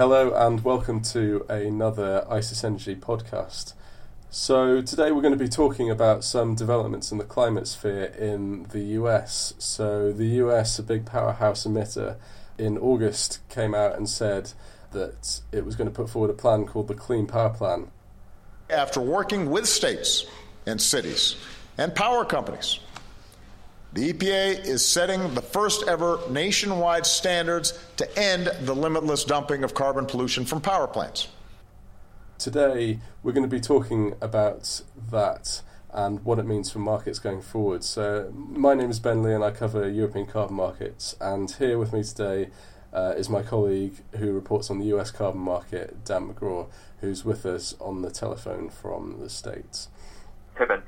[0.00, 3.74] Hello and welcome to another ICIS Energy podcast.
[4.30, 8.62] So, today we're going to be talking about some developments in the climate sphere in
[8.70, 9.52] the US.
[9.58, 12.16] So, the US, a big powerhouse emitter,
[12.56, 14.54] in August came out and said
[14.92, 17.90] that it was going to put forward a plan called the Clean Power Plan.
[18.70, 20.24] After working with states
[20.64, 21.36] and cities
[21.76, 22.80] and power companies,
[23.92, 29.74] the EPA is setting the first ever nationwide standards to end the limitless dumping of
[29.74, 31.28] carbon pollution from power plants.
[32.38, 35.62] Today, we're going to be talking about that
[35.92, 37.82] and what it means for markets going forward.
[37.82, 41.16] So, my name is Ben Lee and I cover European carbon markets.
[41.20, 42.50] And here with me today
[42.92, 46.68] uh, is my colleague who reports on the US carbon market, Dan McGraw,
[47.00, 49.88] who's with us on the telephone from the States.
[50.56, 50.82] Hey, Ben.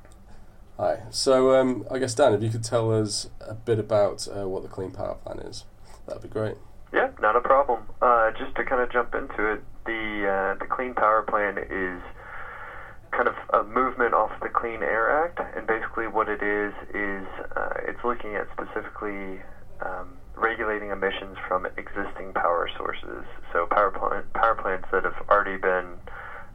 [0.78, 1.00] Hi.
[1.10, 4.62] So, um, I guess, Dan, if you could tell us a bit about uh, what
[4.62, 5.64] the Clean Power Plan is,
[6.06, 6.56] that'd be great.
[6.92, 7.88] Yeah, not a problem.
[8.00, 12.02] Uh, just to kind of jump into it, the uh, the Clean Power Plan is
[13.12, 17.26] kind of a movement off the Clean Air Act, and basically what it is is
[17.56, 19.40] uh, it's looking at specifically
[19.84, 23.24] um, regulating emissions from existing power sources.
[23.52, 26.00] So power plant, power plants that have already been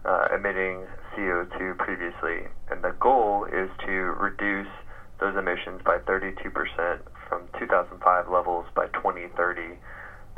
[0.08, 4.72] uh, emitting CO2 previously, and the goal is to reduce
[5.20, 9.78] those emissions by 32% from 2005 levels by 2030.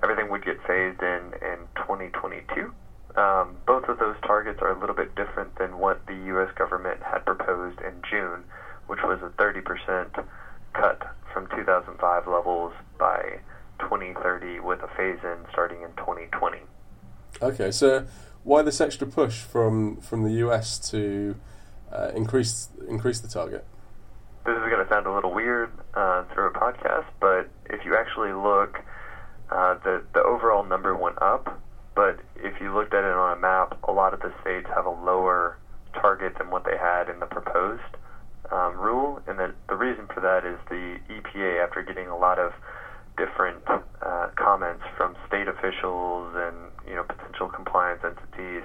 [0.01, 2.73] Everything would get phased in in 2022.
[3.15, 6.49] Um, both of those targets are a little bit different than what the U.S.
[6.57, 8.43] government had proposed in June,
[8.87, 10.25] which was a 30%
[10.73, 11.01] cut
[11.33, 13.39] from 2005 levels by
[13.79, 16.59] 2030 with a phase in starting in 2020.
[17.41, 18.05] Okay, so
[18.49, 21.35] why this extra push from from the US to
[21.91, 23.63] uh, increase increase the target?
[24.43, 27.95] This is going to sound a little weird uh, through a podcast, but if you
[27.95, 28.79] actually look,
[29.51, 31.61] uh, the the overall number went up.
[31.95, 34.85] But if you looked at it on a map, a lot of the states have
[34.87, 35.57] a lower
[35.93, 37.93] target than what they had in the proposed
[38.51, 42.39] um, rule, and the the reason for that is the EPA, after getting a lot
[42.39, 42.53] of
[43.15, 43.63] different
[44.49, 48.63] comments from state officials and you know potential compliance entities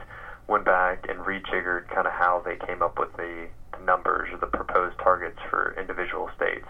[0.48, 4.38] went back and rejiggered kind of how they came up with the, the numbers or
[4.38, 6.64] the proposed targets for individual states.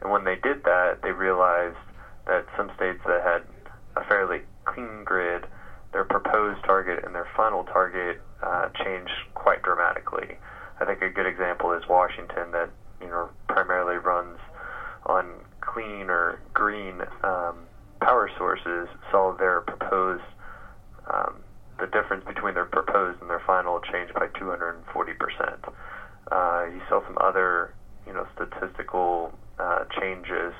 [0.00, 1.76] And when they did that, they realized
[2.26, 3.42] that some states that had
[3.94, 5.46] a fairly clean grid,
[5.92, 10.36] their proposed target and their final target uh, changed quite dramatically.
[10.80, 12.70] I think a good example is Washington, that
[13.02, 14.38] you know primarily runs
[15.04, 17.65] on clean or green um,
[18.36, 20.22] sources saw their proposed
[21.12, 21.36] um,
[21.78, 25.64] the difference between their proposed and their final change by 240 percent.
[26.30, 27.74] Uh, you saw some other
[28.06, 30.52] you know statistical uh, changes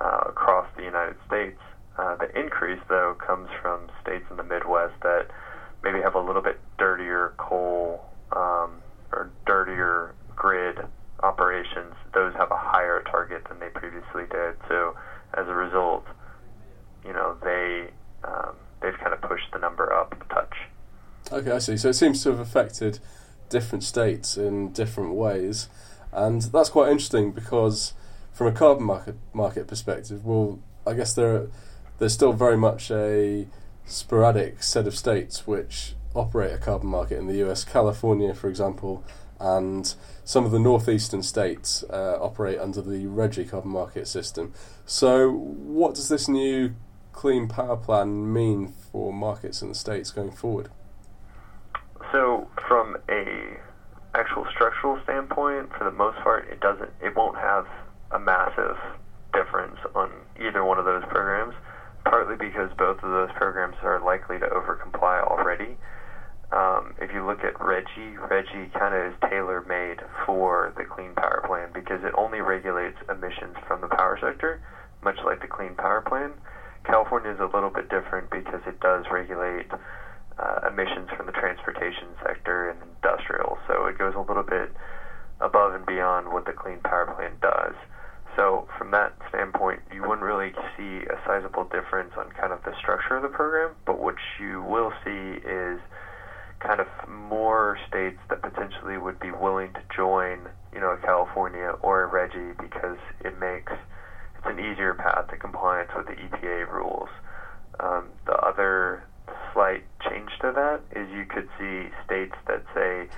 [0.00, 1.58] uh, across the United States.
[1.98, 5.28] Uh, the increase, though, comes from states in the Midwest that
[5.82, 10.78] maybe have a little bit dirtier coal um, or dirtier grid
[11.22, 14.54] operations, those have a higher target than they previously did.
[14.68, 14.94] So
[15.34, 16.04] as a result,
[17.04, 17.88] you know they
[18.24, 20.54] um, they've kind of pushed the number up a touch.
[21.32, 21.76] Okay, I see.
[21.78, 22.98] So it seems to have affected
[23.48, 25.68] different states in different ways,
[26.12, 27.94] and that's quite interesting because
[28.32, 31.48] from a carbon market market perspective, well, I guess there
[31.98, 33.46] there's still very much a
[33.86, 37.64] sporadic set of states which operate a carbon market in the US.
[37.64, 39.02] California, for example,
[39.40, 44.52] and some of the northeastern states uh, operate under the RGGI carbon market system.
[44.84, 46.74] So, what does this new
[47.12, 50.68] clean power plan mean for markets in the states going forward?
[52.16, 53.60] So, from a
[54.14, 56.88] actual structural standpoint, for the most part, it doesn't.
[57.02, 57.66] It won't have
[58.10, 58.78] a massive
[59.34, 60.10] difference on
[60.40, 61.52] either one of those programs.
[62.06, 65.76] Partly because both of those programs are likely to overcomply already.
[66.52, 71.12] Um, if you look at RGGI, RGGI kind of is tailor made for the Clean
[71.12, 74.62] Power Plan because it only regulates emissions from the power sector,
[75.02, 76.32] much like the Clean Power Plan.
[76.84, 79.68] California is a little bit different because it does regulate
[80.38, 84.70] uh, emissions from the transportation sector and industrial, so it goes a little bit
[85.40, 87.74] above and beyond what the Clean Power Plan does.
[88.36, 92.76] So, from that standpoint, you wouldn't really see a sizable difference on kind of the
[92.78, 95.80] structure of the program, but what you will see is
[96.60, 102.04] kind of more states that potentially would be willing to join, you know, California or
[102.04, 107.08] a RGGI because it makes it's an easier path to compliance with the EPA rules.
[107.80, 109.04] Um, the other
[109.56, 113.08] slight change to that is you could see states that say,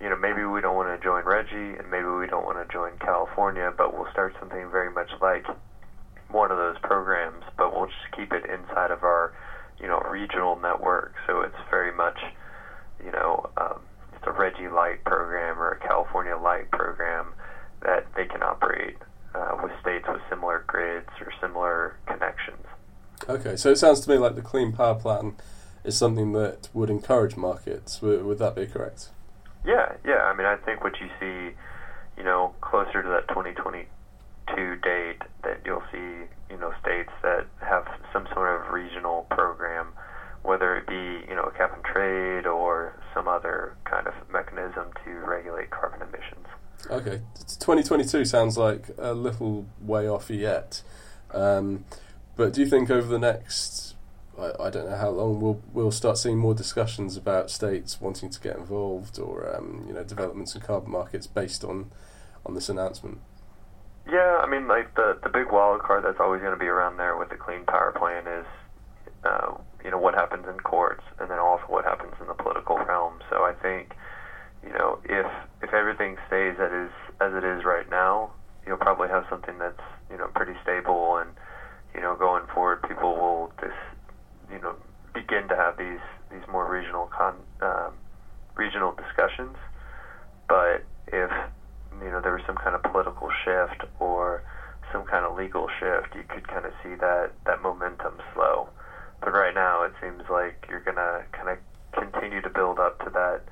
[0.00, 2.72] you know, maybe we don't want to join RGGI and maybe we don't want to
[2.72, 5.44] join California, but we'll start something very much like
[6.30, 9.34] one of those programs, but we'll just keep it inside of our
[9.78, 12.18] you know regional network, so it's very much
[13.04, 13.80] you know um,
[14.14, 17.34] it's a RGGI Light program or a California Light program
[17.82, 18.96] that they can operate
[19.34, 22.64] uh, with states with similar grids or similar connections.
[23.28, 25.36] Okay, so it sounds to me like the Clean Power Plan
[25.86, 28.02] is something that would encourage markets.
[28.02, 29.10] Would, would that be correct?
[29.64, 30.24] Yeah, yeah.
[30.24, 31.54] I mean, I think what you see,
[32.16, 37.86] you know, closer to that 2022 date, that you'll see, you know, states that have
[38.12, 39.88] some sort of regional program,
[40.42, 44.86] whether it be, you know, a cap and trade or some other kind of mechanism
[45.04, 46.46] to regulate carbon emissions.
[46.90, 47.22] Okay,
[47.58, 50.82] 2022 sounds like a little way off yet.
[51.32, 51.84] Um,
[52.36, 53.85] but do you think over the next,
[54.38, 58.30] I, I, don't know how long, we'll we'll start seeing more discussions about states wanting
[58.30, 61.90] to get involved or um, you know developments in carbon markets based on
[62.44, 63.20] on this announcement?
[64.10, 66.96] Yeah, I mean, like the the big wild card that's always going to be around
[66.96, 68.46] there with the Clean Power Plan is,
[69.24, 69.54] uh,
[69.84, 73.20] you know, what happens in courts, and then also what happens in the political realm.
[73.30, 73.94] So I think,
[74.64, 75.26] you know, if
[75.62, 78.32] if everything stays as is as it is right now,
[78.66, 81.30] you'll probably have something that's you know pretty stable and
[81.96, 83.72] you know, going forward, people will just,
[84.50, 84.74] you know,
[85.14, 86.00] begin to have these
[86.30, 87.92] these more regional con um,
[88.54, 89.56] regional discussions.
[90.48, 91.30] But if
[92.02, 94.42] you know there was some kind of political shift or
[94.92, 98.68] some kind of legal shift, you could kind of see that that momentum slow.
[99.20, 101.58] But right now, it seems like you're gonna kind of
[101.92, 103.42] continue to build up to that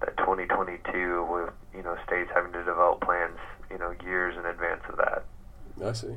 [0.00, 3.38] that 2022 with you know states having to develop plans
[3.70, 5.24] you know years in advance of that.
[5.84, 6.16] I see.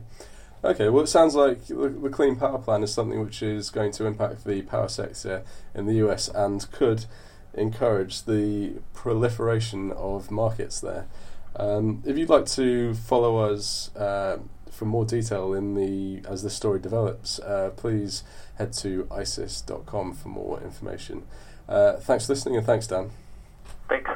[0.63, 4.05] Okay, well, it sounds like the Clean Power Plan is something which is going to
[4.05, 5.43] impact the power sector
[5.75, 7.05] in the US and could
[7.53, 11.07] encourage the proliferation of markets there.
[11.55, 14.39] Um, if you'd like to follow us uh,
[14.71, 18.23] for more detail in the as the story develops, uh, please
[18.55, 21.23] head to icis.com for more information.
[21.67, 23.11] Uh, thanks for listening and thanks, Dan.
[23.89, 24.09] Thanks.